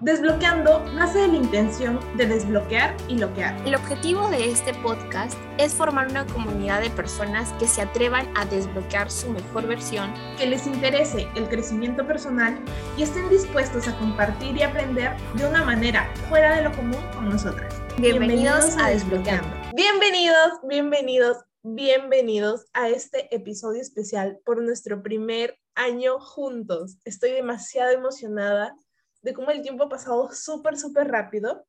Desbloqueando 0.00 0.82
nace 0.94 1.18
de 1.18 1.28
la 1.28 1.36
intención 1.36 2.00
de 2.16 2.24
desbloquear 2.24 2.96
y 3.06 3.16
bloquear. 3.16 3.54
El 3.66 3.74
objetivo 3.74 4.30
de 4.30 4.50
este 4.50 4.72
podcast 4.72 5.38
es 5.58 5.74
formar 5.74 6.08
una 6.08 6.26
comunidad 6.26 6.80
de 6.80 6.88
personas 6.88 7.52
que 7.58 7.68
se 7.68 7.82
atrevan 7.82 8.26
a 8.34 8.46
desbloquear 8.46 9.10
su 9.10 9.28
mejor 9.28 9.66
versión, 9.66 10.10
que 10.38 10.46
les 10.46 10.66
interese 10.66 11.28
el 11.36 11.50
crecimiento 11.50 12.06
personal 12.06 12.58
y 12.96 13.02
estén 13.02 13.28
dispuestos 13.28 13.88
a 13.88 13.98
compartir 13.98 14.56
y 14.56 14.62
aprender 14.62 15.14
de 15.34 15.46
una 15.46 15.66
manera 15.66 16.10
fuera 16.30 16.56
de 16.56 16.62
lo 16.62 16.72
común 16.72 17.02
con 17.14 17.28
nosotras. 17.28 17.74
Bienvenidos, 17.98 18.78
a 18.78 18.88
Desbloqueando. 18.88 19.54
Bienvenidos, 19.74 20.60
bienvenidos, 20.66 21.36
bienvenidos 21.62 22.64
a 22.72 22.88
este 22.88 23.34
episodio 23.36 23.82
especial 23.82 24.40
por 24.46 24.62
nuestro 24.62 25.02
primer 25.02 25.58
año 25.74 26.18
juntos. 26.20 26.96
Estoy 27.04 27.32
demasiado 27.32 27.90
emocionada 27.90 28.74
de 29.22 29.34
cómo 29.34 29.50
el 29.50 29.62
tiempo 29.62 29.84
ha 29.84 29.88
pasado 29.88 30.30
súper, 30.32 30.78
súper 30.78 31.08
rápido. 31.08 31.66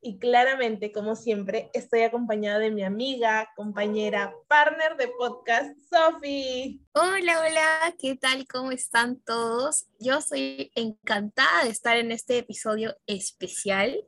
Y 0.00 0.18
claramente, 0.18 0.92
como 0.92 1.16
siempre, 1.16 1.70
estoy 1.72 2.02
acompañada 2.02 2.58
de 2.58 2.70
mi 2.70 2.84
amiga, 2.84 3.50
compañera, 3.56 4.32
partner 4.46 4.96
de 4.96 5.08
podcast, 5.18 5.76
Sofi. 5.90 6.80
Hola, 6.92 7.40
hola, 7.40 7.94
¿qué 7.98 8.14
tal? 8.14 8.46
¿Cómo 8.46 8.70
están 8.70 9.20
todos? 9.22 9.86
Yo 9.98 10.18
estoy 10.18 10.70
encantada 10.74 11.64
de 11.64 11.70
estar 11.70 11.96
en 11.96 12.12
este 12.12 12.38
episodio 12.38 12.96
especial. 13.06 14.04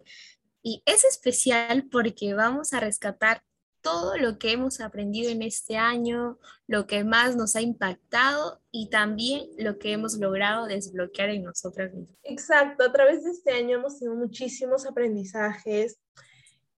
Y 0.63 0.83
es 0.85 1.05
especial 1.05 1.89
porque 1.91 2.35
vamos 2.35 2.73
a 2.75 2.81
rescatar 2.81 3.43
todo 3.81 4.17
lo 4.17 4.39
que 4.39 4.53
hemos 4.53 4.81
aprendido 4.81 5.31
en 5.31 5.43
este 5.43 5.77
año, 5.77 6.39
lo 6.67 6.87
que 6.87 7.05
más 7.05 7.37
nos 7.37 7.57
ha 7.57 7.61
impactado 7.61 8.61
y 8.71 8.91
también 8.91 9.49
lo 9.59 9.79
que 9.79 9.93
hemos 9.93 10.19
logrado 10.19 10.67
desbloquear 10.67 11.31
en 11.31 11.45
nosotras 11.45 11.95
mismas. 11.95 12.19
Exacto, 12.23 12.85
a 12.85 12.93
través 12.93 13.25
de 13.25 13.31
este 13.31 13.53
año 13.53 13.79
hemos 13.79 13.99
tenido 13.99 14.17
muchísimos 14.17 14.87
aprendizajes, 14.87 15.99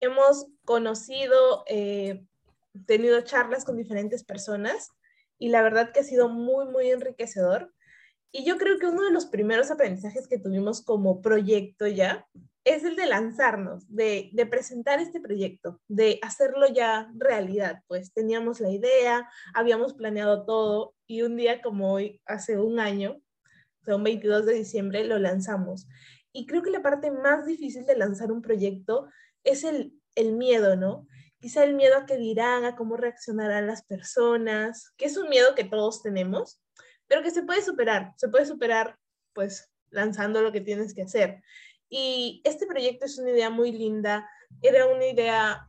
hemos 0.00 0.46
conocido, 0.64 1.64
eh, 1.66 2.24
tenido 2.86 3.20
charlas 3.22 3.64
con 3.64 3.76
diferentes 3.76 4.24
personas 4.24 4.90
y 5.38 5.48
la 5.48 5.62
verdad 5.62 5.92
que 5.92 6.00
ha 6.00 6.04
sido 6.04 6.28
muy, 6.28 6.66
muy 6.66 6.90
enriquecedor. 6.90 7.72
Y 8.32 8.44
yo 8.44 8.58
creo 8.58 8.78
que 8.78 8.86
uno 8.86 9.02
de 9.02 9.10
los 9.10 9.26
primeros 9.26 9.70
aprendizajes 9.70 10.28
que 10.28 10.38
tuvimos 10.38 10.82
como 10.82 11.20
proyecto 11.20 11.86
ya 11.88 12.28
es 12.64 12.84
el 12.84 12.96
de 12.96 13.06
lanzarnos, 13.06 13.84
de, 13.88 14.30
presentar 14.50 15.00
este 15.00 15.20
proyecto, 15.20 15.80
de 15.88 16.18
hacerlo 16.22 16.66
ya 16.68 17.10
realidad. 17.14 17.82
Pues 17.86 18.12
teníamos 18.12 18.60
la 18.60 18.70
idea, 18.70 19.28
habíamos 19.54 19.94
planeado 19.94 20.44
todo 20.44 20.94
y 21.06 21.22
un 21.22 21.36
día 21.36 21.62
como 21.62 21.92
hoy, 21.92 22.20
hace 22.26 22.58
un 22.58 22.78
año, 22.78 23.20
o 23.82 23.84
sea, 23.84 23.96
un 23.96 24.04
22 24.04 24.46
de 24.46 24.54
diciembre, 24.54 25.04
lo 25.04 25.18
lanzamos. 25.18 25.88
Y 26.32 26.46
creo 26.46 26.62
que 26.62 26.70
la 26.70 26.82
parte 26.82 27.10
más 27.10 27.46
difícil 27.46 27.86
de 27.86 27.96
lanzar 27.96 28.30
un 28.30 28.42
proyecto 28.42 29.08
es 29.42 29.64
el, 29.64 29.94
el 30.14 30.32
miedo, 30.32 30.76
¿no? 30.76 31.06
Quizá 31.40 31.64
el 31.64 31.74
miedo 31.74 31.96
a 31.96 32.04
que 32.04 32.18
dirán, 32.18 32.64
a 32.64 32.76
cómo 32.76 32.98
reaccionarán 32.98 33.66
las 33.66 33.82
personas, 33.82 34.92
que 34.98 35.06
es 35.06 35.16
un 35.16 35.30
miedo 35.30 35.54
que 35.54 35.64
todos 35.64 36.02
tenemos, 36.02 36.60
pero 37.08 37.22
que 37.22 37.30
se 37.30 37.42
puede 37.42 37.62
superar, 37.62 38.12
se 38.16 38.28
puede 38.28 38.44
superar 38.44 38.98
pues 39.32 39.70
lanzando 39.90 40.42
lo 40.42 40.52
que 40.52 40.60
tienes 40.60 40.94
que 40.94 41.02
hacer. 41.02 41.42
Y 41.90 42.40
este 42.44 42.66
proyecto 42.66 43.04
es 43.04 43.18
una 43.18 43.30
idea 43.30 43.50
muy 43.50 43.72
linda, 43.72 44.30
era 44.62 44.86
una 44.86 45.06
idea 45.06 45.68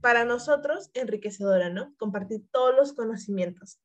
para 0.00 0.24
nosotros 0.24 0.90
enriquecedora, 0.94 1.68
¿no? 1.68 1.94
Compartir 1.98 2.42
todos 2.50 2.74
los 2.74 2.94
conocimientos. 2.94 3.80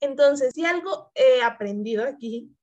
Entonces, 0.00 0.52
si 0.54 0.64
algo 0.64 1.12
he 1.14 1.42
aprendido 1.42 2.04
aquí 2.04 2.54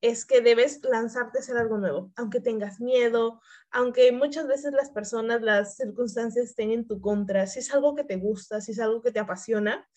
es 0.00 0.24
que 0.24 0.40
debes 0.40 0.82
lanzarte 0.82 1.38
a 1.38 1.40
hacer 1.42 1.56
algo 1.56 1.78
nuevo, 1.78 2.10
aunque 2.16 2.40
tengas 2.40 2.80
miedo, 2.80 3.40
aunque 3.70 4.10
muchas 4.10 4.48
veces 4.48 4.72
las 4.72 4.90
personas, 4.90 5.42
las 5.42 5.76
circunstancias 5.76 6.46
estén 6.46 6.72
en 6.72 6.86
tu 6.86 7.00
contra, 7.00 7.46
si 7.46 7.60
es 7.60 7.72
algo 7.72 7.94
que 7.94 8.02
te 8.02 8.16
gusta, 8.16 8.60
si 8.60 8.72
es 8.72 8.80
algo 8.80 9.00
que 9.00 9.12
te 9.12 9.20
apasiona, 9.20 9.88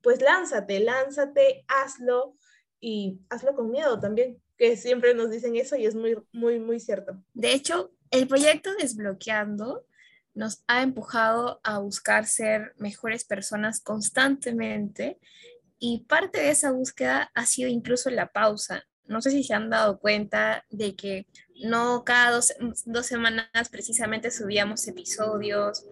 pues 0.00 0.22
lánzate, 0.22 0.80
lánzate, 0.80 1.64
hazlo 1.68 2.36
y 2.80 3.20
hazlo 3.28 3.54
con 3.54 3.70
miedo 3.70 4.00
también 4.00 4.40
que 4.60 4.76
siempre 4.76 5.14
nos 5.14 5.30
dicen 5.30 5.56
eso 5.56 5.74
y 5.74 5.86
es 5.86 5.94
muy, 5.94 6.18
muy, 6.32 6.60
muy 6.60 6.78
cierto. 6.80 7.16
De 7.32 7.54
hecho, 7.54 7.92
el 8.10 8.28
proyecto 8.28 8.70
Desbloqueando 8.74 9.86
nos 10.34 10.62
ha 10.66 10.82
empujado 10.82 11.60
a 11.64 11.78
buscar 11.78 12.26
ser 12.26 12.74
mejores 12.76 13.24
personas 13.24 13.80
constantemente 13.80 15.18
y 15.78 16.04
parte 16.06 16.42
de 16.42 16.50
esa 16.50 16.72
búsqueda 16.72 17.30
ha 17.34 17.46
sido 17.46 17.70
incluso 17.70 18.10
la 18.10 18.26
pausa. 18.32 18.84
No 19.06 19.22
sé 19.22 19.30
si 19.30 19.44
se 19.44 19.54
han 19.54 19.70
dado 19.70 19.98
cuenta 19.98 20.66
de 20.68 20.94
que 20.94 21.26
no 21.64 22.04
cada 22.04 22.32
dos, 22.32 22.52
dos 22.84 23.06
semanas 23.06 23.70
precisamente 23.70 24.30
subíamos 24.30 24.86
episodios, 24.86 25.86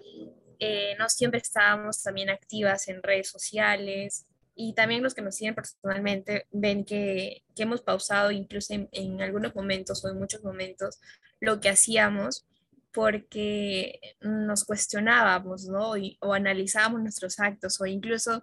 eh, 0.58 0.94
no 0.98 1.08
siempre 1.08 1.40
estábamos 1.40 2.02
también 2.02 2.28
activas 2.28 2.86
en 2.88 3.02
redes 3.02 3.30
sociales, 3.30 4.26
y 4.60 4.72
también 4.72 5.04
los 5.04 5.14
que 5.14 5.22
nos 5.22 5.36
siguen 5.36 5.54
personalmente 5.54 6.48
ven 6.50 6.84
que, 6.84 7.44
que 7.54 7.62
hemos 7.62 7.80
pausado 7.80 8.32
incluso 8.32 8.74
en, 8.74 8.88
en, 8.90 9.22
algunos 9.22 9.54
momentos 9.54 10.04
o 10.04 10.08
en 10.08 10.18
muchos 10.18 10.42
momentos 10.42 10.98
lo 11.38 11.60
que 11.60 11.68
hacíamos 11.68 12.44
porque 12.92 14.00
nos 14.20 14.64
cuestionábamos, 14.64 15.66
¿no? 15.66 15.92
o 16.20 16.34
analizábamos 16.34 17.00
nuestros 17.02 17.38
actos 17.38 17.80
o 17.80 17.86
incluso 17.86 18.42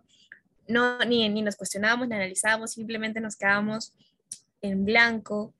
no, 0.69 0.99
ni, 0.99 1.27
ni 1.27 1.41
nos 1.41 1.57
cuestionábamos 1.57 2.07
ni 2.07 2.15
analizábamos, 2.15 2.71
simplemente 2.71 3.19
nos 3.19 3.35
quedábamos 3.35 3.93
en 4.61 4.85
blanco 4.85 5.53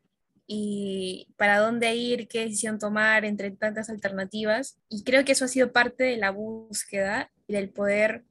y 0.47 1.27
para 1.35 1.59
dónde 1.59 1.95
ir, 1.95 2.29
qué 2.29 2.45
decisión 2.45 2.79
tomar 2.79 3.25
entre 3.25 3.51
tantas 3.51 3.89
alternativas. 3.89 4.79
Y 4.87 5.03
creo 5.03 5.25
que 5.25 5.33
eso 5.33 5.43
ha 5.43 5.49
sido 5.49 5.73
parte 5.73 6.05
de 6.05 6.15
la 6.15 6.29
búsqueda 6.29 7.29
y 7.45 7.53
del 7.53 7.69
poder 7.71 8.23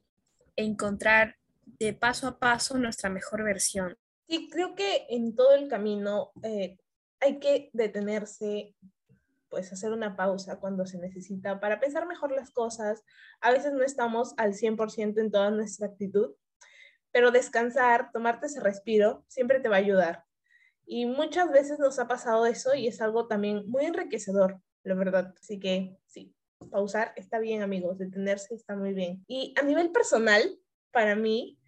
encontrar 0.57 1.37
de 1.79 1.93
paso 1.93 2.29
a 2.29 2.39
paso 2.39 2.79
nuestra 2.79 3.11
mejor 3.11 3.45
versión. 3.45 3.97
Sí, 4.29 4.49
creo 4.51 4.75
que 4.75 5.07
en 5.11 5.35
todo 5.35 5.55
el 5.55 5.69
camino 5.69 6.33
eh, 6.43 6.79
hay 7.21 7.39
que 7.39 7.71
detenerse, 7.73 8.75
pues 9.49 9.73
hacer 9.73 9.93
una 9.93 10.17
pausa 10.17 10.59
cuando 10.59 10.87
se 10.87 10.99
necesita 10.99 11.61
para 11.61 11.81
pensar 11.81 12.07
mejor 12.07 12.33
las 12.33 12.51
cosas. 12.51 13.05
A 13.41 13.51
veces 13.51 13.73
no 13.73 13.83
estamos 13.83 14.35
al 14.37 14.55
100% 14.55 15.21
en 15.21 15.31
toda 15.31 15.51
nuestra 15.51 15.89
actitud, 15.89 16.35
pero 17.13 17.31
descansar, 17.31 18.11
tomarte 18.13 18.47
ese 18.47 18.61
respiro, 18.61 19.25
siempre 19.29 19.61
te 19.61 19.69
va 19.69 19.77
a 19.77 19.81
ayudar. 19.81 20.25
Y 20.87 21.07
muchas 21.07 21.51
veces 21.51 21.79
nos 21.79 21.99
ha 21.99 22.09
pasado 22.09 22.47
eso 22.47 22.75
y 22.75 22.89
es 22.89 23.01
algo 23.01 23.27
también 23.27 23.69
muy 23.69 23.85
enriquecedor, 23.85 24.61
la 24.83 24.95
verdad. 24.95 25.35
Así 25.41 25.59
que 25.59 25.97
sí, 26.07 26.35
pausar 26.71 27.13
está 27.17 27.39
bien, 27.39 27.63
amigos, 27.63 27.99
detenerse 27.99 28.55
está 28.55 28.77
muy 28.77 28.93
bien. 28.93 29.25
Y 29.27 29.55
a 29.59 29.63
nivel 29.63 29.93
personal, 29.93 30.43
para 30.91 31.15
mí, 31.15 31.59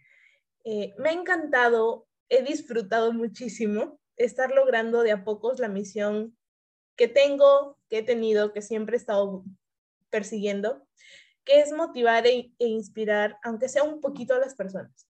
eh, 0.69 0.97
me 0.99 1.11
ha 1.11 1.13
encantado, 1.13 2.09
he 2.29 2.43
disfrutado 2.43 3.13
muchísimo 3.13 4.01
estar 4.17 4.51
logrando 4.51 5.03
de 5.03 5.13
a 5.13 5.23
pocos 5.23 5.61
la 5.61 5.69
misión 5.69 6.37
que 6.97 7.07
tengo, 7.07 7.79
que 7.89 7.99
he 7.99 8.03
tenido, 8.03 8.53
que 8.53 8.63
siempre 8.63 8.97
he 8.97 8.99
estado 8.99 9.45
persiguiendo, 10.11 10.85
que 11.45 11.61
es 11.61 11.73
motivar 11.73 12.27
e, 12.27 12.53
e 12.59 12.67
inspirar, 12.67 13.39
aunque 13.45 13.69
sea 13.69 13.85
un 13.85 14.01
poquito 14.01 14.35
a 14.35 14.41
las 14.41 14.57
personas. 14.57 15.09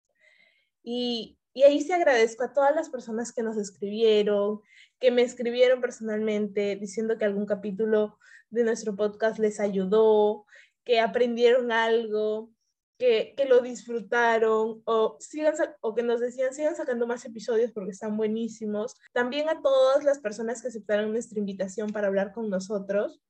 Y, 0.82 1.38
y 1.52 1.62
ahí 1.62 1.80
sí 1.82 1.92
agradezco 1.92 2.42
a 2.42 2.52
todas 2.52 2.74
las 2.74 2.90
personas 2.90 3.32
que 3.32 3.44
nos 3.44 3.56
escribieron, 3.56 4.60
que 4.98 5.12
me 5.12 5.22
escribieron 5.22 5.80
personalmente 5.80 6.74
diciendo 6.74 7.16
que 7.16 7.26
algún 7.26 7.46
capítulo 7.46 8.18
de 8.50 8.64
nuestro 8.64 8.96
podcast 8.96 9.38
les 9.38 9.60
ayudó, 9.60 10.46
que 10.82 10.98
aprendieron 10.98 11.70
algo, 11.70 12.50
que, 12.98 13.34
lo 13.48 13.60
disfrutaron 13.60 14.82
o, 14.84 15.16
sigan, 15.20 15.54
o 15.80 15.94
que 15.94 16.02
nos 16.02 16.20
decían 16.20 16.54
sigan 16.54 16.76
sacando 16.76 17.06
más 17.06 17.24
episodios 17.24 17.72
porque 17.72 17.90
están 17.90 18.16
buenísimos. 18.16 18.96
También 19.12 19.48
a 19.48 19.60
todas 19.60 20.04
las 20.04 20.20
personas 20.20 20.62
que 20.62 20.68
aceptaron 20.68 21.12
nuestra 21.12 21.38
invitación 21.38 21.90
para 21.90 22.06
hablar 22.06 22.32
con 22.32 22.48
nosotros. 22.50 23.20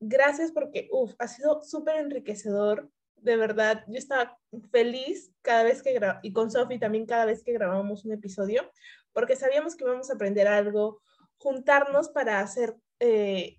Gracias 0.00 0.50
porque, 0.52 0.88
uff, 0.90 1.14
ha 1.18 1.28
sido 1.28 1.62
súper 1.62 1.96
enriquecedor. 1.96 2.90
De 3.16 3.36
verdad, 3.36 3.84
yo 3.86 3.98
estaba 3.98 4.38
feliz 4.72 5.30
cada 5.42 5.62
vez 5.62 5.82
que 5.82 5.92
grabamos, 5.92 6.24
y 6.24 6.32
con 6.32 6.50
Sofi 6.50 6.78
también 6.78 7.04
cada 7.06 7.26
vez 7.26 7.44
que 7.44 7.52
grabábamos 7.52 8.06
un 8.06 8.12
episodio, 8.12 8.70
porque 9.12 9.36
sabíamos 9.36 9.76
que 9.76 9.84
íbamos 9.84 10.10
a 10.10 10.14
aprender 10.14 10.48
algo, 10.48 11.02
juntarnos 11.36 12.08
para 12.08 12.40
hacer 12.40 12.74
eh, 12.98 13.58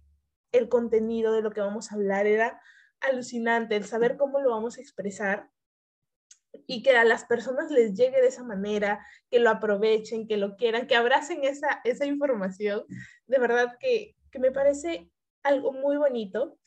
el 0.51 0.67
contenido 0.67 1.31
de 1.33 1.43
lo 1.43 1.51
que 1.51 1.61
vamos 1.61 1.91
a 1.91 1.95
hablar. 1.95 2.25
Era 2.25 2.59
alucinante 3.01 3.75
el 3.75 3.85
saber 3.85 4.17
cómo 4.17 4.39
lo 4.39 4.51
vamos 4.51 4.77
a 4.77 4.81
expresar 4.81 5.49
y 6.67 6.83
que 6.83 6.91
a 6.91 7.03
las 7.03 7.25
personas 7.25 7.71
les 7.71 7.93
llegue 7.93 8.21
de 8.21 8.27
esa 8.27 8.43
manera, 8.43 9.05
que 9.29 9.39
lo 9.39 9.49
aprovechen, 9.49 10.27
que 10.27 10.37
lo 10.37 10.55
quieran, 10.57 10.87
que 10.87 10.95
abracen 10.95 11.43
esa, 11.43 11.81
esa 11.83 12.05
información. 12.05 12.83
De 13.27 13.39
verdad 13.39 13.77
que, 13.79 14.15
que 14.31 14.39
me 14.39 14.51
parece 14.51 15.09
algo 15.43 15.71
muy 15.71 15.97
bonito 15.97 16.57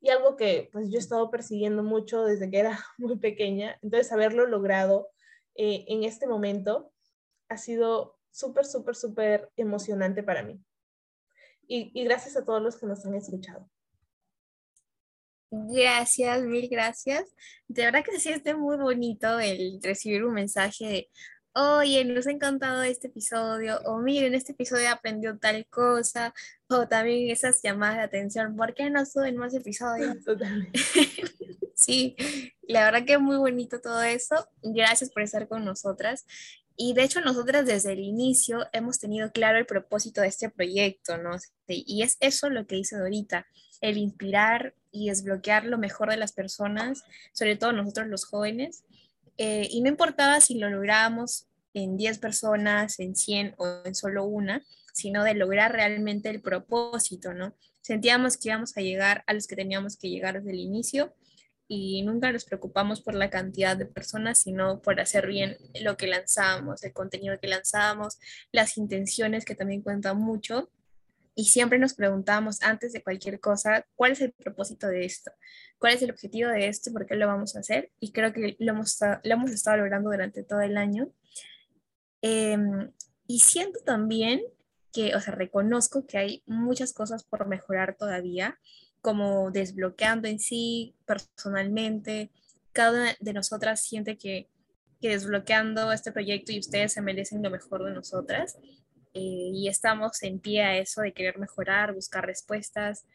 y 0.00 0.10
algo 0.10 0.36
que 0.36 0.68
pues 0.72 0.90
yo 0.90 0.96
he 0.96 1.00
estado 1.00 1.30
persiguiendo 1.30 1.82
mucho 1.82 2.24
desde 2.24 2.50
que 2.50 2.58
era 2.60 2.78
muy 2.98 3.18
pequeña. 3.18 3.78
Entonces, 3.82 4.12
haberlo 4.12 4.46
logrado 4.46 5.08
eh, 5.56 5.84
en 5.88 6.04
este 6.04 6.26
momento 6.26 6.92
ha 7.48 7.56
sido 7.56 8.18
súper, 8.30 8.64
súper, 8.64 8.96
súper 8.96 9.50
emocionante 9.56 10.22
para 10.22 10.42
mí. 10.42 10.60
y, 11.66 11.90
y 11.98 12.04
gracias 12.04 12.36
a 12.36 12.44
todos 12.44 12.62
los 12.62 12.76
que 12.76 12.86
nos 12.86 13.04
han 13.06 13.14
escuchado. 13.14 13.68
Gracias, 15.72 16.42
mil 16.42 16.68
gracias. 16.68 17.24
De 17.68 17.84
verdad 17.84 18.04
que 18.04 18.12
se 18.12 18.20
siente 18.20 18.54
muy 18.54 18.76
bonito 18.76 19.38
el 19.38 19.80
recibir 19.82 20.24
un 20.24 20.34
mensaje 20.34 20.86
de, 20.86 21.10
oye, 21.54 22.04
nos 22.04 22.26
ha 22.26 22.30
encantado 22.30 22.82
este 22.82 23.06
episodio, 23.06 23.78
o 23.84 23.98
miren, 23.98 24.34
este 24.34 24.52
episodio 24.52 24.90
aprendió 24.90 25.38
tal 25.38 25.66
cosa, 25.66 26.34
o 26.68 26.88
también 26.88 27.30
esas 27.30 27.60
llamadas 27.62 27.96
de 27.96 28.02
atención, 28.02 28.56
¿por 28.56 28.74
qué 28.74 28.90
no 28.90 29.04
suben 29.06 29.36
más 29.36 29.54
episodios? 29.54 30.16
Totalmente. 30.24 30.80
sí, 31.74 32.16
la 32.62 32.84
verdad 32.84 33.06
que 33.06 33.14
es 33.14 33.20
muy 33.20 33.36
bonito 33.36 33.80
todo 33.80 34.02
eso. 34.02 34.48
Gracias 34.62 35.10
por 35.10 35.22
estar 35.22 35.46
con 35.48 35.64
nosotras. 35.64 36.26
Y 36.76 36.92
de 36.94 37.04
hecho 37.04 37.20
nosotras 37.20 37.66
desde 37.66 37.92
el 37.92 38.00
inicio 38.00 38.66
hemos 38.72 38.98
tenido 38.98 39.30
claro 39.30 39.58
el 39.58 39.66
propósito 39.66 40.22
de 40.22 40.28
este 40.28 40.50
proyecto, 40.50 41.18
¿no? 41.18 41.36
Y 41.68 42.02
es 42.02 42.16
eso 42.18 42.50
lo 42.50 42.66
que 42.66 42.76
dice 42.76 42.98
Dorita, 42.98 43.46
el 43.84 43.98
inspirar 43.98 44.74
y 44.90 45.08
desbloquear 45.08 45.66
lo 45.66 45.76
mejor 45.76 46.10
de 46.10 46.16
las 46.16 46.32
personas, 46.32 47.04
sobre 47.32 47.56
todo 47.56 47.72
nosotros 47.72 48.06
los 48.06 48.24
jóvenes. 48.24 48.84
Eh, 49.36 49.68
y 49.70 49.82
no 49.82 49.88
importaba 49.88 50.40
si 50.40 50.58
lo 50.58 50.70
lográbamos 50.70 51.46
en 51.74 51.96
10 51.96 52.18
personas, 52.18 52.98
en 52.98 53.14
100 53.14 53.54
o 53.58 53.82
en 53.84 53.94
solo 53.94 54.24
una, 54.24 54.64
sino 54.94 55.22
de 55.22 55.34
lograr 55.34 55.72
realmente 55.72 56.30
el 56.30 56.40
propósito, 56.40 57.34
¿no? 57.34 57.54
Sentíamos 57.82 58.38
que 58.38 58.48
íbamos 58.48 58.76
a 58.76 58.80
llegar 58.80 59.22
a 59.26 59.34
los 59.34 59.46
que 59.46 59.56
teníamos 59.56 59.98
que 59.98 60.08
llegar 60.08 60.38
desde 60.38 60.52
el 60.52 60.60
inicio 60.60 61.14
y 61.68 62.02
nunca 62.02 62.32
nos 62.32 62.44
preocupamos 62.44 63.02
por 63.02 63.14
la 63.14 63.28
cantidad 63.28 63.76
de 63.76 63.86
personas, 63.86 64.38
sino 64.38 64.80
por 64.80 64.98
hacer 65.00 65.26
bien 65.26 65.58
lo 65.82 65.96
que 65.96 66.06
lanzábamos, 66.06 66.82
el 66.84 66.92
contenido 66.92 67.38
que 67.38 67.48
lanzábamos, 67.48 68.18
las 68.52 68.78
intenciones 68.78 69.44
que 69.44 69.54
también 69.54 69.82
cuentan 69.82 70.16
mucho. 70.16 70.70
Y 71.34 71.46
siempre 71.46 71.78
nos 71.78 71.94
preguntamos 71.94 72.62
antes 72.62 72.92
de 72.92 73.02
cualquier 73.02 73.40
cosa, 73.40 73.86
¿cuál 73.96 74.12
es 74.12 74.20
el 74.20 74.32
propósito 74.32 74.86
de 74.86 75.04
esto? 75.04 75.32
¿Cuál 75.78 75.94
es 75.94 76.02
el 76.02 76.10
objetivo 76.10 76.50
de 76.50 76.68
esto? 76.68 76.92
¿Por 76.92 77.06
qué 77.06 77.16
lo 77.16 77.26
vamos 77.26 77.56
a 77.56 77.60
hacer? 77.60 77.90
Y 77.98 78.12
creo 78.12 78.32
que 78.32 78.56
lo 78.58 78.72
hemos, 78.72 78.98
lo 79.00 79.34
hemos 79.34 79.50
estado 79.50 79.78
logrando 79.78 80.10
durante 80.10 80.44
todo 80.44 80.60
el 80.60 80.76
año. 80.76 81.12
Em, 82.22 82.92
y 83.26 83.40
siento 83.40 83.80
también 83.80 84.42
que, 84.92 85.16
o 85.16 85.20
sea, 85.20 85.34
reconozco 85.34 86.06
que 86.06 86.18
hay 86.18 86.42
muchas 86.46 86.92
cosas 86.92 87.24
por 87.24 87.48
mejorar 87.48 87.96
todavía 87.96 88.58
como 89.00 89.50
desbloqueando 89.50 90.28
en 90.28 90.38
sí 90.38 90.94
personalmente. 91.04 92.30
Cada 92.72 93.14
de 93.20 93.32
nosotras 93.32 93.82
siente 93.82 94.16
que, 94.16 94.48
que 95.00 95.10
desbloqueando 95.10 95.92
este 95.92 96.12
proyecto 96.12 96.52
y 96.52 96.60
ustedes 96.60 96.92
se 96.94 97.02
merecen 97.02 97.42
lo 97.42 97.50
mejor 97.50 97.84
de 97.84 97.92
nosotras. 97.92 98.56
Eh, 99.14 99.50
y 99.52 99.68
estamos 99.68 100.22
en 100.22 100.40
pie 100.40 100.62
a 100.62 100.76
eso 100.76 101.00
de 101.02 101.12
querer 101.12 101.38
mejorar, 101.38 101.94
buscar 101.94 102.26
respuestas 102.26 103.06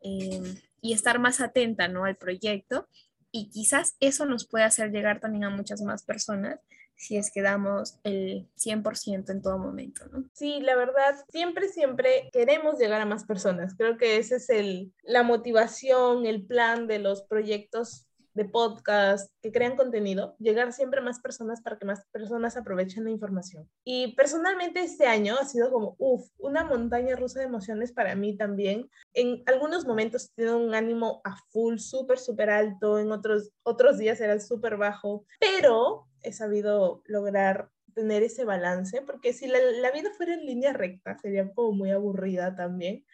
em, 0.00 0.56
y 0.80 0.94
estar 0.94 1.18
más 1.18 1.40
atenta 1.40 1.88
¿no? 1.88 2.04
al 2.04 2.16
proyecto. 2.16 2.88
Y 3.30 3.50
quizás 3.50 3.96
eso 4.00 4.26
nos 4.26 4.46
puede 4.46 4.64
hacer 4.64 4.90
llegar 4.90 5.20
también 5.20 5.44
a 5.44 5.50
muchas 5.50 5.80
más 5.82 6.02
personas 6.02 6.58
si 7.02 7.16
es 7.16 7.32
que 7.32 7.42
damos 7.42 7.98
el 8.04 8.48
100% 8.56 9.32
en 9.32 9.42
todo 9.42 9.58
momento, 9.58 10.06
¿no? 10.12 10.24
Sí, 10.34 10.60
la 10.60 10.76
verdad, 10.76 11.16
siempre, 11.30 11.68
siempre 11.68 12.30
queremos 12.32 12.78
llegar 12.78 13.00
a 13.00 13.06
más 13.06 13.24
personas. 13.24 13.74
Creo 13.76 13.96
que 13.96 14.18
esa 14.18 14.36
es 14.36 14.48
el, 14.50 14.92
la 15.02 15.24
motivación, 15.24 16.26
el 16.26 16.46
plan 16.46 16.86
de 16.86 17.00
los 17.00 17.22
proyectos 17.22 18.06
de 18.34 18.44
podcast 18.44 19.30
que 19.42 19.52
crean 19.52 19.76
contenido, 19.76 20.36
llegar 20.38 20.72
siempre 20.72 21.00
a 21.00 21.02
más 21.02 21.20
personas 21.20 21.60
para 21.60 21.78
que 21.78 21.84
más 21.84 22.04
personas 22.10 22.56
aprovechen 22.56 23.04
la 23.04 23.10
información. 23.10 23.68
Y 23.84 24.14
personalmente 24.14 24.80
este 24.80 25.06
año 25.06 25.36
ha 25.40 25.44
sido 25.44 25.70
como, 25.70 25.96
uff, 25.98 26.28
una 26.38 26.64
montaña 26.64 27.16
rusa 27.16 27.40
de 27.40 27.46
emociones 27.46 27.92
para 27.92 28.14
mí 28.14 28.36
también. 28.36 28.88
En 29.14 29.42
algunos 29.46 29.86
momentos 29.86 30.26
he 30.26 30.34
tenido 30.36 30.58
un 30.58 30.74
ánimo 30.74 31.20
a 31.24 31.36
full, 31.50 31.78
súper, 31.78 32.18
súper 32.18 32.50
alto, 32.50 32.98
en 32.98 33.12
otros, 33.12 33.50
otros 33.62 33.98
días 33.98 34.20
era 34.20 34.38
súper 34.40 34.76
bajo, 34.76 35.24
pero 35.38 36.06
he 36.22 36.32
sabido 36.32 37.02
lograr 37.06 37.70
tener 37.94 38.22
ese 38.22 38.44
balance, 38.44 39.02
porque 39.02 39.32
si 39.32 39.46
la, 39.46 39.58
la, 39.58 39.90
vida 39.90 40.10
fuera 40.16 40.34
en 40.34 40.46
línea 40.46 40.72
recta, 40.72 41.18
sería 41.18 41.52
como 41.52 41.72
muy 41.72 41.90
aburrida 41.90 42.56
también. 42.56 43.04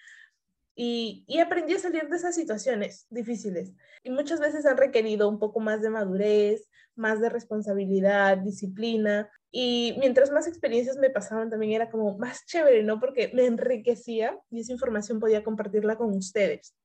Y, 0.80 1.24
y, 1.26 1.40
aprendí 1.40 1.74
a 1.74 1.80
salir 1.80 2.08
de 2.08 2.16
esas 2.16 2.36
situaciones 2.36 3.08
difíciles. 3.10 3.72
Y 4.04 4.10
muchas 4.10 4.38
veces 4.38 4.64
han 4.64 4.76
requerido 4.76 5.28
un 5.28 5.40
poco 5.40 5.58
más 5.58 5.82
de 5.82 5.90
madurez, 5.90 6.68
más 6.94 7.20
de 7.20 7.28
responsabilidad, 7.28 8.38
disciplina. 8.38 9.28
Y 9.50 9.96
mientras 9.98 10.30
más 10.30 10.46
experiencias 10.46 10.96
me 10.96 11.10
pasaban, 11.10 11.50
también 11.50 11.72
era 11.72 11.90
como 11.90 12.16
más 12.16 12.46
chévere, 12.46 12.84
¿no? 12.84 13.00
Porque 13.00 13.32
me 13.34 13.46
enriquecía 13.46 14.38
y 14.50 14.60
esa 14.60 14.70
información 14.70 15.18
podía 15.18 15.42
compartirla 15.42 15.96
con 15.96 16.14
ustedes 16.14 16.76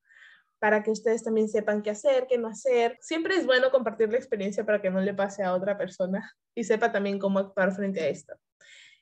para 0.58 0.82
que 0.82 0.90
ustedes 0.90 1.24
también 1.24 1.50
sepan 1.50 1.84
qué 1.84 1.90
hacer, 1.90 2.26
qué 2.26 2.40
no 2.40 2.48
hacer. 2.48 2.98
Siempre 3.00 3.36
es 3.36 3.46
bueno 3.46 3.70
compartir 3.70 4.10
la 4.10 4.18
experiencia 4.18 4.66
para 4.66 4.82
que 4.82 4.90
no 4.90 5.02
le 5.02 5.14
pase 5.14 5.44
a 5.44 5.54
otra 5.54 5.78
persona 5.78 6.34
y 6.56 6.64
sepa 6.64 6.92
también 6.92 7.20
cómo 7.20 7.38
actuar 7.38 7.76
frente 7.76 8.00
a 8.00 8.08
esto. 8.08 8.34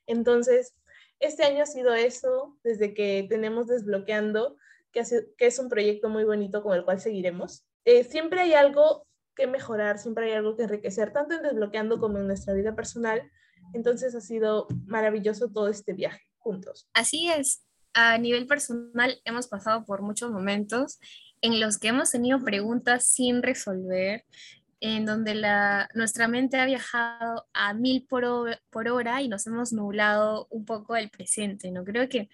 Entonces, 0.07 0.75
este 1.19 1.43
año 1.43 1.61
ha 1.61 1.67
sido 1.67 1.93
eso, 1.93 2.57
desde 2.63 2.95
que 2.95 3.27
tenemos 3.29 3.67
desbloqueando, 3.67 4.57
que, 4.91 5.03
es 5.37 5.59
un 5.59 5.69
proyecto 5.69 6.09
muy 6.09 6.23
bonito 6.23 6.61
con 6.63 6.75
el 6.75 6.83
cual 6.83 6.99
seguiremos. 6.99 7.65
Eh, 7.85 8.03
siempre 8.03 8.41
hay 8.41 8.53
algo 8.53 9.07
que 9.35 9.47
mejorar, 9.47 9.97
siempre 9.97 10.25
hay 10.25 10.33
algo 10.33 10.55
que 10.55 10.63
enriquecer, 10.63 11.13
tanto 11.13 11.35
en 11.35 11.43
desbloqueando 11.43 11.99
como 11.99 12.17
en 12.17 12.27
nuestra 12.27 12.53
vida 12.53 12.75
personal. 12.75 13.31
Entonces 13.73 14.13
ha 14.15 14.21
sido 14.21 14.67
maravilloso 14.85 15.49
todo 15.49 15.67
este 15.67 15.93
viaje 15.93 16.21
juntos. 16.37 16.89
Así 16.93 17.29
es. 17.29 17.63
A 17.93 18.17
nivel 18.17 18.47
personal 18.47 19.19
hemos 19.25 19.47
pasado 19.47 19.85
por 19.85 20.01
muchos 20.01 20.31
momentos 20.31 20.99
en 21.41 21.59
los 21.59 21.77
que 21.77 21.89
hemos 21.89 22.11
tenido 22.11 22.39
preguntas 22.43 23.05
sin 23.07 23.41
resolver, 23.41 24.25
en 24.79 25.05
donde 25.05 25.35
la, 25.35 25.89
nuestra 25.93 26.27
mente 26.27 26.57
ha 26.57 26.65
viajado 26.65 27.47
a 27.53 27.73
mil 27.73 28.05
por, 28.07 28.59
por 28.69 28.87
hora 28.87 29.21
y 29.21 29.27
nos 29.27 29.45
hemos 29.47 29.73
nublado 29.73 30.47
un 30.49 30.65
poco 30.65 30.95
el 30.95 31.09
presente, 31.09 31.71
¿no? 31.71 31.83
Creo 31.83 32.09
que 32.09 32.29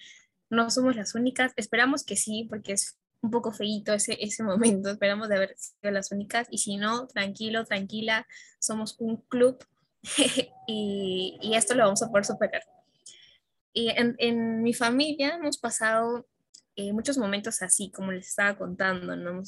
no 0.49 0.69
somos 0.69 0.95
las 0.95 1.15
únicas, 1.15 1.53
esperamos 1.55 2.03
que 2.03 2.15
sí, 2.15 2.45
porque 2.49 2.73
es 2.73 2.97
un 3.21 3.31
poco 3.31 3.51
feíto 3.51 3.93
ese, 3.93 4.17
ese 4.19 4.43
momento, 4.43 4.89
esperamos 4.89 5.29
de 5.29 5.35
haber 5.35 5.55
sido 5.57 5.91
las 5.91 6.11
únicas, 6.11 6.47
y 6.51 6.59
si 6.59 6.77
no, 6.77 7.07
tranquilo, 7.07 7.65
tranquila, 7.65 8.27
somos 8.59 8.95
un 8.99 9.17
club 9.27 9.57
y, 10.67 11.37
y, 11.41 11.55
esto 11.55 11.75
lo 11.75 11.83
vamos 11.83 12.01
a 12.01 12.09
poder 12.09 12.25
superar. 12.25 12.63
Y 13.73 13.89
en, 13.89 14.15
en 14.17 14.63
mi 14.63 14.73
familia 14.73 15.35
hemos 15.35 15.57
pasado 15.57 16.25
eh, 16.75 16.93
muchos 16.93 17.17
momentos 17.17 17.61
así, 17.63 17.89
como 17.89 18.11
les 18.11 18.27
estaba 18.27 18.57
contando, 18.57 19.15
¿no? 19.15 19.41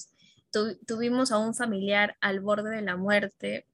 tuvimos 0.88 1.32
a 1.32 1.38
un 1.38 1.54
familiar 1.54 2.18
al 2.22 2.40
borde 2.40 2.76
de 2.76 2.82
la 2.82 2.98
muerte, 2.98 3.68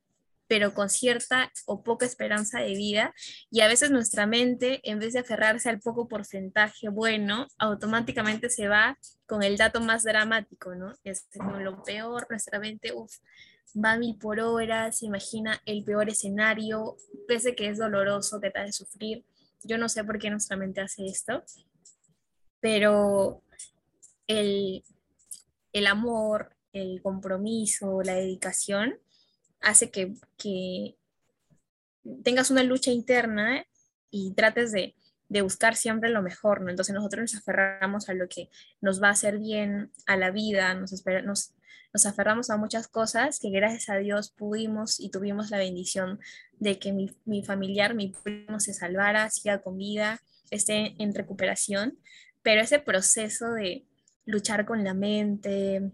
pero 0.48 0.74
con 0.74 0.90
cierta 0.90 1.52
o 1.66 1.84
poca 1.84 2.06
esperanza 2.06 2.60
de 2.60 2.76
vida, 2.76 3.14
y 3.50 3.62
a 3.62 3.68
veces 3.68 3.92
nuestra 3.92 4.26
mente, 4.26 4.80
en 4.84 5.00
vez 5.00 5.14
de 5.14 5.20
aferrarse 5.20 5.70
al 5.70 5.80
poco 5.80 6.08
porcentaje 6.08 6.90
bueno, 6.90 7.48
automáticamente 7.58 8.50
se 8.50 8.68
va 8.68 8.98
con 9.26 9.44
el 9.44 9.58
dato 9.58 9.82
más 9.82 10.04
dramático, 10.04 10.76
¿no? 10.76 10.94
Es 11.04 11.28
como 11.36 11.60
lo 11.60 11.84
peor, 11.84 12.28
nuestra 12.30 12.60
mente, 12.60 12.94
va 13.76 13.98
mil 13.98 14.18
por 14.18 14.40
hora, 14.40 14.92
se 14.92 15.06
imagina 15.06 15.62
el 15.66 15.84
peor 15.84 16.10
escenario, 16.10 16.96
pese 17.28 17.56
que 17.56 17.70
es 17.70 17.78
doloroso, 17.78 18.40
que 18.40 18.52
te 18.52 18.62
de 18.62 18.72
sufrir. 18.72 19.26
Yo 19.64 19.78
no 19.78 19.90
sé 19.90 20.04
por 20.04 20.20
qué 20.20 20.30
nuestra 20.30 20.58
mente 20.58 20.82
hace 20.82 21.06
esto, 21.06 21.44
pero 22.60 23.44
el, 24.28 24.84
el 25.74 25.88
amor, 25.88 26.56
el 26.72 27.02
compromiso, 27.02 28.02
la 28.04 28.14
dedicación, 28.14 29.00
hace 29.66 29.92
que, 29.92 30.14
que 30.38 30.96
tengas 32.24 32.52
una 32.52 32.64
lucha 32.64 32.92
interna 32.92 33.66
y 34.10 34.34
trates 34.34 34.72
de, 34.72 34.96
de, 35.28 35.42
buscar 35.42 35.76
siempre 35.76 36.10
lo 36.10 36.22
mejor, 36.22 36.62
¿no? 36.62 36.70
Entonces 36.70 36.96
nosotros 36.96 37.22
nos 37.22 37.36
aferramos 37.36 38.08
a 38.08 38.14
lo 38.14 38.30
que 38.30 38.50
nos 38.80 39.02
va 39.02 39.10
a 39.10 39.12
hacer 39.12 39.40
bien 39.40 39.92
a 40.06 40.16
la 40.16 40.32
vida, 40.32 40.74
nos, 40.76 40.94
nos, 41.24 41.54
nos 41.94 42.06
aferramos 42.06 42.50
a 42.50 42.58
muchas 42.58 42.88
cosas 42.88 43.40
que 43.40 43.50
gracias 43.50 43.90
a 43.90 43.98
Dios 43.98 44.32
pudimos 44.32 45.00
y 45.00 45.10
tuvimos 45.10 45.50
la 45.50 45.58
bendición 45.58 46.20
de 46.54 46.80
que 46.80 46.94
mi, 46.94 47.12
mi 47.26 47.44
familiar, 47.44 47.96
mi 47.96 48.14
primo 48.24 48.60
se 48.60 48.74
salvara, 48.74 49.30
siga 49.30 49.62
con 49.62 49.78
vida, 49.78 50.22
esté 50.52 50.96
en 51.02 51.14
recuperación, 51.14 51.98
pero 52.44 52.62
ese 52.62 52.80
proceso 52.80 53.52
de, 53.52 53.86
luchar 54.26 54.66
con 54.66 54.84
la 54.84 54.94
mente, 54.94 55.92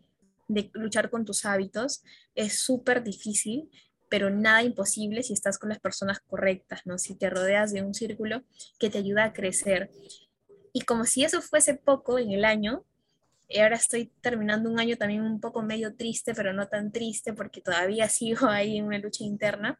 de 0.53 0.69
luchar 0.73 1.09
con 1.09 1.25
tus 1.25 1.45
hábitos, 1.45 2.03
es 2.35 2.59
súper 2.59 3.03
difícil, 3.03 3.69
pero 4.09 4.29
nada 4.29 4.63
imposible 4.63 5.23
si 5.23 5.33
estás 5.33 5.57
con 5.57 5.69
las 5.69 5.79
personas 5.79 6.19
correctas, 6.19 6.81
¿no? 6.85 6.97
Si 6.97 7.15
te 7.15 7.29
rodeas 7.29 7.71
de 7.71 7.81
un 7.81 7.93
círculo 7.93 8.43
que 8.77 8.89
te 8.89 8.97
ayuda 8.97 9.25
a 9.25 9.33
crecer. 9.33 9.89
Y 10.73 10.81
como 10.81 11.05
si 11.05 11.23
eso 11.23 11.41
fuese 11.41 11.75
poco 11.75 12.19
en 12.19 12.31
el 12.31 12.43
año, 12.43 12.85
ahora 13.57 13.75
estoy 13.75 14.11
terminando 14.21 14.69
un 14.69 14.79
año 14.79 14.97
también 14.97 15.21
un 15.21 15.39
poco 15.39 15.61
medio 15.61 15.95
triste, 15.95 16.33
pero 16.33 16.53
no 16.53 16.67
tan 16.67 16.91
triste 16.91 17.33
porque 17.33 17.61
todavía 17.61 18.09
sigo 18.09 18.47
ahí 18.47 18.77
en 18.77 18.85
una 18.85 18.99
lucha 18.99 19.23
interna. 19.23 19.79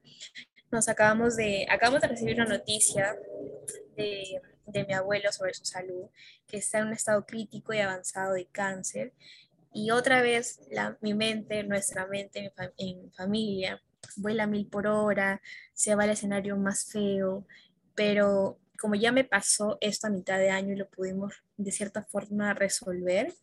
Nos 0.72 0.88
acabamos 0.88 1.36
de, 1.36 1.66
acabamos 1.70 2.02
de 2.02 2.08
recibir 2.08 2.36
una 2.36 2.46
noticia 2.46 3.18
de 3.98 4.42
de 4.72 4.86
mi 4.86 4.94
abuelo 4.94 5.32
sobre 5.32 5.54
su 5.54 5.66
salud, 5.66 6.10
que 6.48 6.58
está 6.58 6.80
en 6.80 6.88
un 6.88 6.94
estado 6.94 7.26
crítico 7.26 7.74
y 7.74 7.80
avanzado 7.80 8.34
de 8.34 8.46
cáncer. 8.46 9.14
Y 9.74 9.92
otra 9.92 10.22
vez 10.22 10.60
la, 10.70 10.98
mi 11.02 11.14
mente, 11.14 11.64
nuestra 11.64 12.06
mente 12.08 12.54
en, 12.78 13.12
familia, 13.14 13.82
vuela 14.18 14.48
mil 14.48 14.68
por 14.68 14.88
hora, 14.88 15.42
se 15.74 15.96
va 15.96 16.04
al 16.04 16.10
escenario 16.12 16.58
más 16.58 16.92
feo, 16.92 17.46
pero 17.96 18.60
como 18.80 18.96
ya 18.96 19.12
me 19.12 19.24
pasó 19.24 19.78
esto 19.80 20.08
a 20.08 20.10
mitad 20.10 20.40
de 20.40 20.50
año 20.50 20.74
y 20.74 20.78
lo 20.78 20.90
pudimos 20.90 21.44
de 21.58 21.72
cierta 21.72 22.04
forma 22.04 22.54
resolver, 22.54 23.34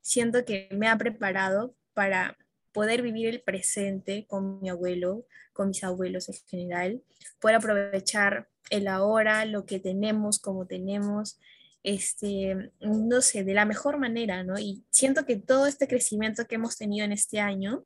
siento 0.00 0.44
que 0.44 0.68
me 0.72 0.88
ha 0.88 0.98
preparado 0.98 1.74
para 1.94 2.36
poder 2.72 3.02
vivir 3.02 3.28
el 3.28 3.42
presente 3.42 4.26
con 4.26 4.60
mi 4.60 4.70
abuelo, 4.70 5.26
con 5.52 5.68
mis 5.68 5.84
abuelos 5.84 6.28
en 6.28 6.34
general, 6.48 7.02
poder 7.40 7.56
aprovechar 7.56 8.48
el 8.70 8.88
ahora, 8.88 9.44
lo 9.44 9.66
que 9.66 9.78
tenemos, 9.78 10.38
como 10.38 10.66
tenemos, 10.66 11.38
este, 11.82 12.72
no 12.80 13.20
sé, 13.20 13.44
de 13.44 13.54
la 13.54 13.64
mejor 13.64 13.98
manera, 13.98 14.44
¿no? 14.44 14.58
Y 14.58 14.84
siento 14.90 15.24
que 15.24 15.36
todo 15.36 15.66
este 15.66 15.88
crecimiento 15.88 16.46
que 16.46 16.54
hemos 16.56 16.76
tenido 16.76 17.04
en 17.04 17.12
este 17.12 17.40
año 17.40 17.84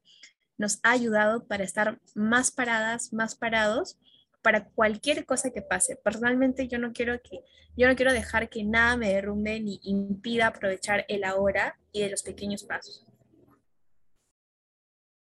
nos 0.58 0.80
ha 0.82 0.92
ayudado 0.92 1.46
para 1.46 1.64
estar 1.64 2.00
más 2.14 2.50
paradas, 2.50 3.12
más 3.12 3.34
parados 3.34 3.98
para 4.42 4.68
cualquier 4.68 5.26
cosa 5.26 5.50
que 5.50 5.62
pase. 5.62 5.96
Personalmente 5.96 6.68
yo 6.68 6.78
no 6.78 6.92
quiero 6.92 7.20
que 7.20 7.40
yo 7.76 7.88
no 7.88 7.94
quiero 7.94 8.12
dejar 8.12 8.48
que 8.48 8.64
nada 8.64 8.96
me 8.96 9.12
derrumbe 9.12 9.60
ni 9.60 9.80
impida 9.82 10.46
aprovechar 10.46 11.04
el 11.08 11.24
ahora 11.24 11.78
y 11.92 12.00
de 12.00 12.10
los 12.10 12.22
pequeños 12.22 12.64
pasos. 12.64 13.04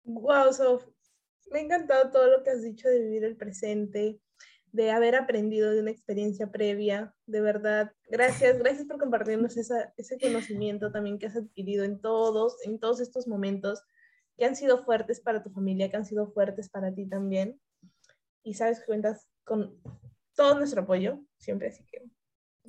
Wow, 0.05 0.53
Sof, 0.53 0.87
me 1.51 1.59
ha 1.59 1.63
encantado 1.63 2.11
todo 2.11 2.27
lo 2.27 2.43
que 2.43 2.51
has 2.51 2.63
dicho 2.63 2.87
de 2.87 2.99
vivir 2.99 3.25
el 3.25 3.35
presente, 3.35 4.19
de 4.71 4.91
haber 4.91 5.15
aprendido 5.15 5.71
de 5.71 5.81
una 5.81 5.91
experiencia 5.91 6.51
previa, 6.51 7.13
de 7.25 7.41
verdad. 7.41 7.91
Gracias, 8.09 8.57
gracias 8.59 8.87
por 8.87 8.99
compartirnos 8.99 9.57
ese 9.57 10.17
conocimiento 10.21 10.91
también 10.91 11.19
que 11.19 11.27
has 11.27 11.35
adquirido 11.35 11.83
en 11.83 11.99
todos, 11.99 12.57
en 12.65 12.79
todos 12.79 12.99
estos 12.99 13.27
momentos 13.27 13.81
que 14.37 14.45
han 14.45 14.55
sido 14.55 14.83
fuertes 14.83 15.19
para 15.19 15.43
tu 15.43 15.49
familia, 15.49 15.89
que 15.89 15.97
han 15.97 16.05
sido 16.05 16.31
fuertes 16.31 16.69
para 16.69 16.93
ti 16.93 17.07
también. 17.07 17.59
Y 18.43 18.53
sabes 18.53 18.79
que 18.79 18.85
cuentas 18.85 19.27
con 19.43 19.79
todo 20.35 20.55
nuestro 20.55 20.83
apoyo, 20.83 21.21
siempre, 21.37 21.67
así 21.67 21.83
que 21.85 22.09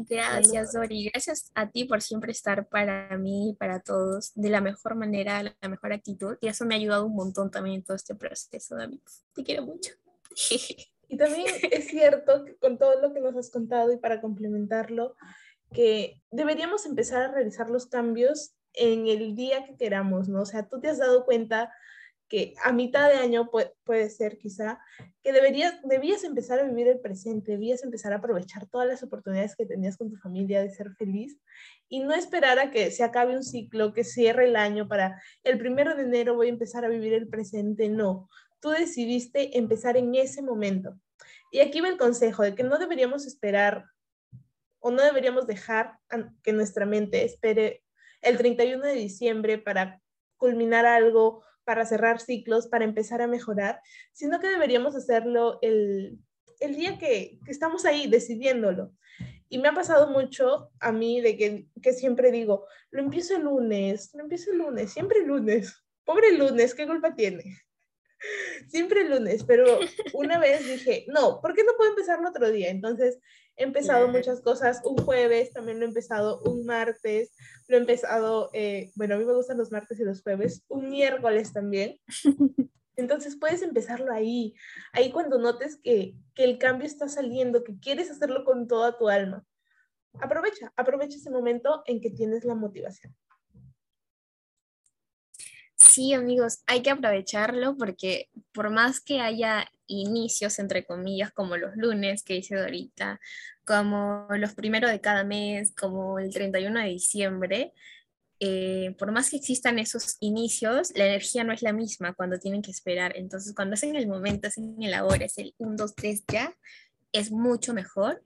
Gracias, 0.09 0.73
Dori. 0.73 1.11
Gracias 1.11 1.51
a 1.55 1.71
ti 1.71 1.85
por 1.85 2.01
siempre 2.01 2.33
estar 2.33 2.69
para 2.69 3.17
mí 3.19 3.51
y 3.51 3.55
para 3.55 3.81
todos 3.81 4.33
de 4.35 4.49
la 4.49 4.61
mejor 4.61 4.95
manera, 4.95 5.43
la 5.43 5.69
mejor 5.69 5.93
actitud. 5.93 6.37
Y 6.41 6.49
eso 6.49 6.65
me 6.65 6.75
ha 6.75 6.79
ayudado 6.79 7.07
un 7.07 7.15
montón 7.15 7.51
también 7.51 7.77
en 7.77 7.85
todo 7.85 7.97
este 7.97 8.15
proceso, 8.15 8.77
David. 8.77 9.01
Te 9.35 9.45
quiero 9.45 9.65
mucho. 9.65 9.93
Y 11.11 11.17
también 11.17 11.47
es 11.71 11.89
cierto 11.89 12.45
que 12.45 12.57
con 12.57 12.79
todo 12.79 13.01
lo 13.01 13.13
que 13.13 13.21
nos 13.21 13.37
has 13.37 13.51
contado 13.51 13.93
y 13.93 13.99
para 13.99 14.21
complementarlo, 14.21 15.17
que 15.73 16.23
deberíamos 16.31 16.87
empezar 16.87 17.23
a 17.23 17.33
realizar 17.33 17.69
los 17.69 17.87
cambios 17.87 18.55
en 18.75 19.09
el 19.09 19.35
día 19.35 19.67
que 19.67 19.77
queramos, 19.77 20.29
¿no? 20.29 20.43
O 20.43 20.47
sea, 20.47 20.69
tú 20.69 20.81
te 20.81 20.89
has 20.89 20.99
dado 20.99 21.25
cuenta 21.25 21.73
que 22.29 22.55
a 22.63 22.71
mitad 22.71 23.09
de 23.09 23.17
año 23.17 23.51
puede, 23.51 23.73
puede, 23.83 24.09
ser 24.09 24.39
quizá, 24.39 24.79
que 25.25 25.33
deberías, 25.33 25.75
debías 25.83 26.23
empezar 26.23 26.61
a 26.61 26.63
vivir 26.63 26.87
el 26.87 27.01
presente, 27.01 27.53
debías 27.53 27.83
empezar 27.83 28.13
a 28.13 28.17
aprovechar 28.19 28.67
todas 28.67 28.87
las 28.87 29.03
oportunidades 29.03 29.57
que 29.57 29.67
tenías 29.67 29.97
con 29.97 30.11
tu 30.11 30.17
familia 30.17 30.63
de 30.63 30.71
ser 30.71 30.95
feliz 30.95 31.37
y 31.89 31.99
no 31.99 32.15
esperar 32.15 32.61
a 32.61 32.71
que 32.71 32.93
se 32.93 33.03
acabe 33.03 33.35
un 33.35 33.43
ciclo, 33.43 33.93
que 33.93 34.05
cierre 34.05 34.45
el 34.45 34.55
año 34.55 34.87
para 34.87 35.21
el 35.43 35.59
primero 35.59 35.97
de 35.97 36.05
enero 36.05 36.37
voy 36.37 36.47
a 36.47 36.51
empezar 36.51 36.85
a 36.85 36.89
vivir 36.89 37.15
el 37.15 37.27
presente, 37.27 37.89
no, 37.89 38.29
tú 38.61 38.71
decidiste 38.71 39.59
empezar 39.59 39.97
en 39.97 40.15
ese 40.15 40.43
momento. 40.43 40.99
Y 41.51 41.61
aquí 41.61 41.81
va 41.81 41.89
el 41.89 41.99
consejo 41.99 42.43
de 42.43 42.55
que 42.55 42.63
no 42.63 42.79
deberíamos 42.79 43.27
esperar 43.27 43.87
o 44.79 44.91
no 44.91 45.03
deberíamos 45.03 45.47
dejar 45.47 45.99
que 46.43 46.53
nuestra 46.53 46.87
mente 46.87 47.25
espere 47.25 47.83
el 48.23 48.39
31 48.39 48.85
de 48.85 48.95
diciembre 48.95 49.59
para 49.59 50.01
culminar 50.37 50.87
algo 50.87 51.43
para 51.65 51.87
cerrar 51.87 52.21
ciclos, 52.21 52.67
para 52.67 52.85
empezar 52.85 53.23
a 53.23 53.29
mejorar, 53.29 53.81
sino 54.13 54.41
que 54.41 54.49
deberíamos 54.49 54.97
hacerlo 54.97 55.59
el, 55.63 56.19
el 56.59 56.75
día 56.75 56.99
que, 56.99 57.39
que, 57.45 57.51
estamos 57.53 57.85
ahí 57.85 58.09
decidiéndolo. 58.09 58.93
Y 59.49 59.59
me 59.59 59.69
ha 59.69 59.73
pasado 59.73 60.09
mucho 60.09 60.73
a 60.81 60.91
mí 60.91 61.21
de 61.21 61.37
que, 61.37 61.67
que 61.81 61.93
siempre 61.93 62.33
digo, 62.33 62.67
lo 62.91 63.03
empiezo 63.03 63.37
el 63.37 63.43
lunes, 63.43 64.11
lo 64.15 64.23
empiezo 64.23 64.51
el 64.51 64.59
lunes, 64.59 64.93
siempre 64.93 65.21
el 65.21 65.27
lunes. 65.27 65.85
Pobre 66.05 66.37
lunes, 66.37 66.75
¿qué 66.75 66.89
culpa 66.89 67.15
tiene? 67.15 67.45
Siempre 68.69 69.03
el 69.03 69.11
lunes, 69.11 69.45
pero 69.45 69.79
una 70.13 70.39
vez 70.39 70.67
dije, 70.67 71.05
no, 71.09 71.41
¿por 71.41 71.55
qué 71.55 71.65
no 71.65 71.73
puedo 71.77 71.91
empezarlo 71.91 72.29
otro 72.29 72.51
día? 72.51 72.71
Entonces 72.71 73.19
he 73.57 73.65
empezado 73.65 74.09
muchas 74.09 74.41
cosas 74.41 74.81
un 74.85 74.97
jueves, 74.99 75.53
también 75.53 75.79
lo 75.79 75.85
he 75.85 75.89
empezado 75.89 76.41
un 76.43 76.65
martes, 76.65 77.35
lo 77.69 77.77
he 77.77 77.81
empezado, 77.81 78.51
eh, 78.53 78.91
bueno, 78.95 79.15
a 79.15 79.19
mí 79.19 79.25
me 79.25 79.35
gustan 79.35 79.59
los 79.59 79.73
martes 79.73 79.99
y 80.01 80.05
los 80.05 80.23
jueves, 80.23 80.65
un 80.69 80.89
miércoles 80.91 81.53
también. 81.53 81.99
Entonces 82.97 83.37
puedes 83.37 83.63
empezarlo 83.63 84.13
ahí, 84.13 84.55
ahí 84.93 85.11
cuando 85.11 85.39
notes 85.39 85.81
que, 85.83 86.15
que 86.35 86.45
el 86.45 86.59
cambio 86.59 86.87
está 86.87 87.09
saliendo, 87.09 87.65
que 87.65 87.79
quieres 87.79 88.11
hacerlo 88.11 88.45
con 88.45 88.69
toda 88.69 88.99
tu 88.99 89.09
alma. 89.09 89.45
Aprovecha, 90.21 90.73
aprovecha 90.77 91.17
ese 91.17 91.31
momento 91.31 91.83
en 91.87 92.01
que 92.01 92.11
tienes 92.11 92.45
la 92.45 92.55
motivación. 92.55 93.15
Sí, 95.81 96.13
amigos, 96.13 96.63
hay 96.67 96.83
que 96.83 96.91
aprovecharlo 96.91 97.77
porque 97.77 98.29
por 98.53 98.71
más 98.71 99.01
que 99.01 99.21
haya 99.21 99.67
inicios, 99.87 100.59
entre 100.59 100.85
comillas, 100.85 101.33
como 101.33 101.57
los 101.57 101.75
lunes 101.75 102.23
que 102.23 102.37
hice 102.37 102.61
ahorita, 102.61 103.19
como 103.65 104.27
los 104.37 104.55
primeros 104.55 104.91
de 104.91 105.01
cada 105.01 105.25
mes, 105.25 105.75
como 105.75 106.19
el 106.19 106.33
31 106.33 106.81
de 106.81 106.89
diciembre, 106.89 107.73
eh, 108.41 108.95
por 108.99 109.11
más 109.11 109.31
que 109.31 109.37
existan 109.37 109.79
esos 109.79 110.17
inicios, 110.21 110.93
la 110.95 111.07
energía 111.07 111.45
no 111.45 111.53
es 111.53 111.63
la 111.63 111.73
misma 111.73 112.15
cuando 112.15 112.39
tienen 112.39 112.63
que 112.63 112.71
esperar. 112.71 113.17
Entonces, 113.17 113.55
cuando 113.55 113.75
es 113.75 113.83
en 113.83 113.97
el 113.97 114.07
momento, 114.07 114.49
es 114.49 114.59
en 114.59 114.83
el 114.83 114.95
ahora, 114.95 115.25
es 115.25 115.39
el 115.39 115.55
1, 115.59 115.77
2, 115.77 115.95
3 115.95 116.25
ya, 116.29 116.55
es 117.13 117.33
mucho 117.33 117.75
mejor 117.75 118.23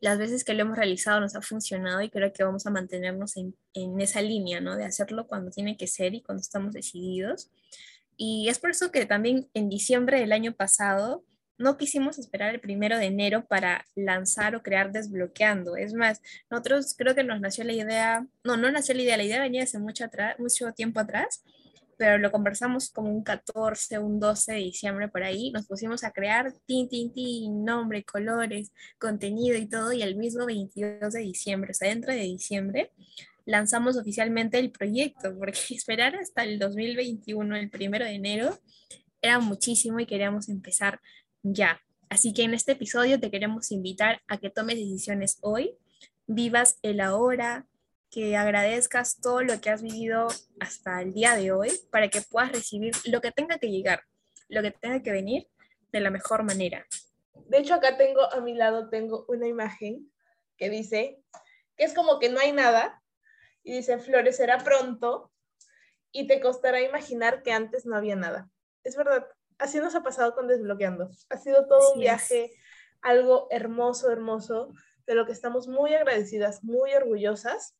las 0.00 0.18
veces 0.18 0.44
que 0.44 0.54
lo 0.54 0.62
hemos 0.62 0.76
realizado 0.76 1.20
nos 1.20 1.34
ha 1.34 1.42
funcionado 1.42 2.00
y 2.02 2.10
creo 2.10 2.32
que 2.32 2.44
vamos 2.44 2.66
a 2.66 2.70
mantenernos 2.70 3.36
en, 3.36 3.54
en, 3.74 4.00
esa 4.00 4.22
línea, 4.22 4.60
¿no? 4.60 4.76
De 4.76 4.84
hacerlo 4.84 5.26
cuando 5.26 5.50
tiene 5.50 5.76
que 5.76 5.86
ser 5.86 6.14
y 6.14 6.22
cuando 6.22 6.40
estamos 6.40 6.72
decididos. 6.72 7.50
Y 8.16 8.48
es 8.48 8.58
por 8.58 8.70
eso 8.70 8.90
que 8.90 9.06
también 9.06 9.48
en 9.54 9.68
diciembre 9.68 10.20
del 10.20 10.32
año 10.32 10.52
pasado 10.52 11.24
no 11.58 11.76
quisimos 11.76 12.18
esperar 12.18 12.54
el 12.54 12.60
primero 12.60 12.98
de 12.98 13.06
enero 13.06 13.44
para 13.46 13.84
lanzar 13.96 14.54
o 14.54 14.62
crear 14.62 14.92
desbloqueando. 14.92 15.76
Es 15.76 15.92
más, 15.92 16.22
nosotros 16.50 16.94
creo 16.96 17.14
que 17.14 17.24
nos 17.24 17.40
nació 17.40 17.64
la 17.64 17.72
idea, 17.72 18.26
no, 18.44 18.56
no 18.56 18.70
nació 18.70 18.94
la 18.94 19.02
idea, 19.02 19.16
la 19.16 19.24
idea 19.24 19.40
venía 19.40 19.64
hace 19.64 19.78
mucho, 19.78 20.04
atrás, 20.04 20.36
mucho 20.38 20.72
tiempo 20.72 21.00
atrás, 21.00 21.42
pero 21.98 22.16
lo 22.16 22.30
conversamos 22.30 22.90
como 22.90 23.12
un 23.12 23.24
14, 23.24 23.98
un 23.98 24.20
12 24.20 24.52
de 24.52 24.58
diciembre 24.58 25.08
por 25.08 25.24
ahí, 25.24 25.50
nos 25.50 25.66
pusimos 25.66 26.04
a 26.04 26.12
crear 26.12 26.54
tin, 26.64 26.88
tin, 26.88 27.12
tin, 27.12 27.64
nombre, 27.64 28.04
colores, 28.04 28.72
contenido 28.98 29.58
y 29.58 29.68
todo, 29.68 29.92
y 29.92 30.02
el 30.02 30.16
mismo 30.16 30.46
22 30.46 31.12
de 31.12 31.20
diciembre, 31.20 31.72
o 31.72 31.74
sea, 31.74 31.88
dentro 31.88 32.12
de 32.12 32.20
diciembre, 32.20 32.92
lanzamos 33.44 33.96
oficialmente 33.96 34.58
el 34.58 34.70
proyecto, 34.70 35.34
porque 35.38 35.58
esperar 35.70 36.14
hasta 36.14 36.44
el 36.44 36.58
2021, 36.60 37.56
el 37.56 37.68
primero 37.68 38.04
de 38.04 38.12
enero, 38.12 38.58
era 39.20 39.40
muchísimo 39.40 39.98
y 39.98 40.06
queríamos 40.06 40.48
empezar 40.48 41.00
ya. 41.42 41.80
Así 42.08 42.32
que 42.32 42.44
en 42.44 42.54
este 42.54 42.72
episodio 42.72 43.18
te 43.18 43.30
queremos 43.30 43.72
invitar 43.72 44.22
a 44.28 44.38
que 44.38 44.50
tomes 44.50 44.76
decisiones 44.76 45.38
hoy, 45.42 45.74
vivas 46.28 46.78
el 46.82 47.00
ahora, 47.00 47.66
que 48.10 48.36
agradezcas 48.36 49.20
todo 49.20 49.42
lo 49.42 49.60
que 49.60 49.70
has 49.70 49.82
vivido 49.82 50.28
hasta 50.60 51.02
el 51.02 51.12
día 51.12 51.34
de 51.34 51.52
hoy 51.52 51.70
para 51.90 52.08
que 52.08 52.22
puedas 52.22 52.52
recibir 52.52 52.94
lo 53.04 53.20
que 53.20 53.32
tenga 53.32 53.58
que 53.58 53.70
llegar, 53.70 54.02
lo 54.48 54.62
que 54.62 54.70
tenga 54.70 55.02
que 55.02 55.12
venir 55.12 55.48
de 55.92 56.00
la 56.00 56.10
mejor 56.10 56.42
manera. 56.42 56.86
De 57.34 57.58
hecho, 57.58 57.74
acá 57.74 57.96
tengo 57.96 58.22
a 58.32 58.40
mi 58.40 58.54
lado 58.54 58.88
tengo 58.88 59.24
una 59.28 59.46
imagen 59.46 60.10
que 60.56 60.70
dice 60.70 61.22
que 61.76 61.84
es 61.84 61.94
como 61.94 62.18
que 62.18 62.28
no 62.28 62.40
hay 62.40 62.52
nada 62.52 63.02
y 63.62 63.74
dice 63.74 63.98
florecerá 63.98 64.58
pronto 64.58 65.30
y 66.10 66.26
te 66.26 66.40
costará 66.40 66.80
imaginar 66.80 67.42
que 67.42 67.52
antes 67.52 67.84
no 67.84 67.96
había 67.96 68.16
nada. 68.16 68.50
Es 68.84 68.96
verdad, 68.96 69.26
así 69.58 69.78
nos 69.78 69.94
ha 69.94 70.02
pasado 70.02 70.34
con 70.34 70.48
Desbloqueando. 70.48 71.10
Ha 71.28 71.36
sido 71.36 71.66
todo 71.66 71.92
un 71.92 72.00
viaje, 72.00 72.52
algo 73.02 73.48
hermoso, 73.50 74.10
hermoso, 74.10 74.72
de 75.06 75.14
lo 75.14 75.26
que 75.26 75.32
estamos 75.32 75.68
muy 75.68 75.94
agradecidas, 75.94 76.64
muy 76.64 76.92
orgullosas 76.94 77.74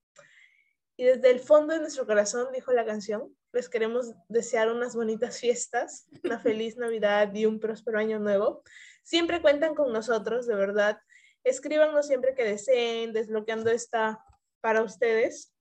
y 0.99 1.05
desde 1.05 1.31
el 1.31 1.39
fondo 1.39 1.75
de 1.75 1.81
nuestro 1.81 2.07
corazón, 2.07 2.49
dijo 2.53 2.73
la 2.73 2.85
canción, 2.85 3.33
les 3.53 3.69
queremos 3.69 4.11
desear 4.29 4.69
unas 4.69 4.97
bonitas 4.97 5.39
fiestas, 5.39 6.09
una 6.25 6.41
feliz 6.41 6.77
Navidad 6.77 7.33
y 7.33 7.47
un 7.47 7.61
próspero 7.61 8.01
año 8.01 8.19
nuevo. 8.19 8.65
Siempre 9.05 9.41
cuentan 9.41 9.77
con 9.77 9.93
nosotros, 9.93 10.49
de 10.49 10.57
verdad. 10.57 10.99
Escríbanos 11.45 12.09
siempre 12.09 12.35
que 12.35 12.43
deseen, 12.43 13.13
desbloqueando 13.13 13.71
esta 13.71 14.19
para 14.61 14.83
ustedes, 14.83 15.55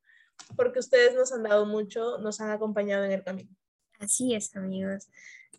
porque 0.55 0.79
ustedes 0.79 1.13
nos 1.13 1.31
han 1.31 1.43
dado 1.43 1.67
mucho, 1.67 2.17
nos 2.17 2.41
han 2.41 2.49
acompañado 2.49 3.05
en 3.05 3.11
el 3.11 3.23
camino. 3.23 3.55
Así 3.99 4.33
es, 4.33 4.55
amigos. 4.55 5.07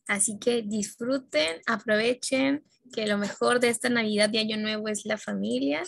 Así 0.08 0.40
que 0.40 0.62
disfruten, 0.62 1.62
aprovechen 1.66 2.64
que 2.92 3.06
lo 3.06 3.16
mejor 3.16 3.60
de 3.60 3.68
esta 3.68 3.88
Navidad 3.88 4.28
y 4.32 4.38
Año 4.38 4.56
Nuevo 4.56 4.88
es 4.88 5.04
la 5.04 5.18
familia 5.18 5.84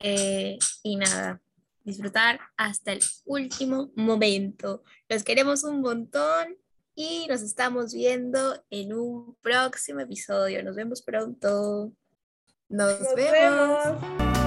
Eh, 0.00 0.58
y 0.84 0.94
nada, 0.94 1.42
disfrutar 1.88 2.38
hasta 2.56 2.92
el 2.92 3.00
último 3.24 3.90
momento. 3.96 4.84
Los 5.08 5.24
queremos 5.24 5.64
un 5.64 5.80
montón 5.80 6.56
y 6.94 7.26
nos 7.28 7.42
estamos 7.42 7.92
viendo 7.92 8.62
en 8.70 8.92
un 8.92 9.36
próximo 9.42 10.00
episodio. 10.00 10.62
Nos 10.62 10.76
vemos 10.76 11.02
pronto. 11.02 11.92
Nos, 12.68 13.14
vemos. 13.16 14.37